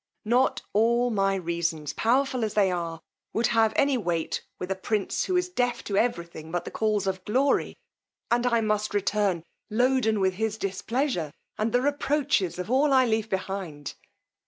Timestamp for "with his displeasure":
10.19-11.31